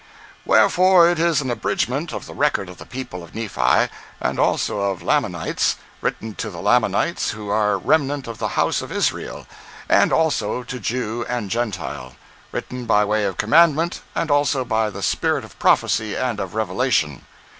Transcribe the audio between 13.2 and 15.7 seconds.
of commandment, and also by the spirit of